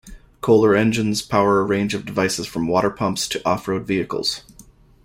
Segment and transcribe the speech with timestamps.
[0.41, 4.41] Kohler engines power a range of devices from water pumps to off-road vehicles.